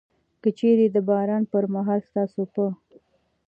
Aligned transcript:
که 0.41 0.49
چيري 0.59 0.87
د 0.91 0.97
باران 1.09 1.43
پر 1.51 1.63
مهال 1.73 1.99
ستاسو 2.09 2.41
په 2.53 2.65